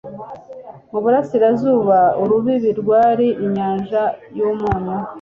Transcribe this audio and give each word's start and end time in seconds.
mu 0.91 0.99
burasirazuba, 1.03 1.97
urubibi 2.21 2.69
rwari 2.81 3.27
inyanja 3.45 4.03
y'umunyu 4.37 4.97